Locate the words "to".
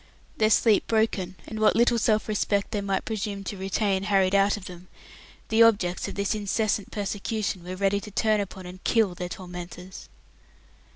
3.43-3.55, 7.99-8.09